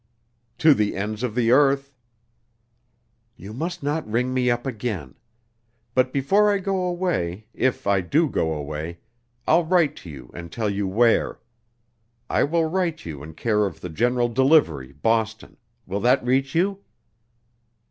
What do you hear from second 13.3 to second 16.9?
care of the General Delivery, Boston will that reach you?"